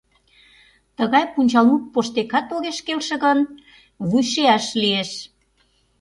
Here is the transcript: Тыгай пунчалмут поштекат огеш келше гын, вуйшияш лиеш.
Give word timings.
Тыгай 0.97 1.25
пунчалмут 1.33 1.83
поштекат 1.93 2.47
огеш 2.55 2.77
келше 2.87 3.15
гын, 3.23 3.39
вуйшияш 4.09 4.65
лиеш. 4.81 5.11